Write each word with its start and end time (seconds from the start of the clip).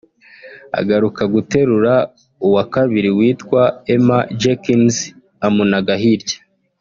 agaruka 0.79 1.21
guterura 1.33 1.93
uwa 2.47 2.63
kabiri 2.73 3.09
witwa 3.17 3.61
Emma 3.95 4.19
Jenkins 4.39 4.97
amunaga 5.47 5.93
hirya 6.01 6.37